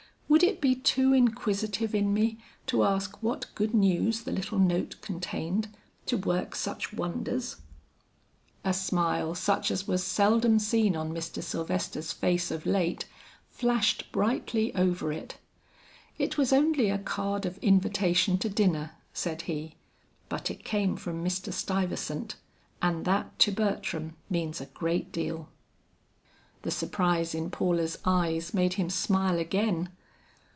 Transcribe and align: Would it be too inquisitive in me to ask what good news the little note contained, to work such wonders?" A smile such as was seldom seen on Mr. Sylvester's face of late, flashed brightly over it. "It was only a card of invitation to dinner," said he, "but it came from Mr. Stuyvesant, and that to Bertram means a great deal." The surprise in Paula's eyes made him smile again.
Would 0.31 0.43
it 0.43 0.61
be 0.61 0.75
too 0.75 1.11
inquisitive 1.11 1.93
in 1.93 2.13
me 2.13 2.37
to 2.67 2.85
ask 2.85 3.21
what 3.21 3.47
good 3.53 3.73
news 3.73 4.21
the 4.21 4.31
little 4.31 4.59
note 4.59 4.95
contained, 5.01 5.67
to 6.05 6.15
work 6.15 6.55
such 6.55 6.93
wonders?" 6.93 7.57
A 8.63 8.73
smile 8.73 9.35
such 9.35 9.69
as 9.69 9.89
was 9.89 10.05
seldom 10.05 10.57
seen 10.57 10.95
on 10.95 11.11
Mr. 11.13 11.43
Sylvester's 11.43 12.13
face 12.13 12.49
of 12.49 12.65
late, 12.65 13.03
flashed 13.49 14.09
brightly 14.13 14.73
over 14.73 15.11
it. 15.11 15.35
"It 16.17 16.37
was 16.37 16.53
only 16.53 16.89
a 16.89 16.97
card 16.97 17.45
of 17.45 17.57
invitation 17.57 18.37
to 18.37 18.47
dinner," 18.47 18.91
said 19.11 19.41
he, 19.43 19.75
"but 20.29 20.49
it 20.49 20.63
came 20.63 20.95
from 20.95 21.21
Mr. 21.21 21.51
Stuyvesant, 21.51 22.35
and 22.81 23.03
that 23.03 23.37
to 23.39 23.51
Bertram 23.51 24.15
means 24.29 24.61
a 24.61 24.67
great 24.67 25.11
deal." 25.11 25.49
The 26.61 26.71
surprise 26.71 27.35
in 27.35 27.49
Paula's 27.51 27.97
eyes 28.05 28.53
made 28.53 28.75
him 28.75 28.89
smile 28.89 29.37
again. 29.37 29.89